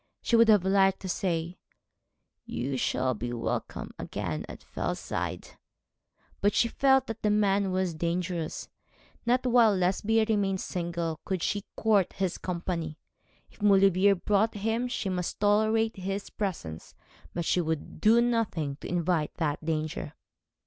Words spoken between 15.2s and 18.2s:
tolerate his presence, but she would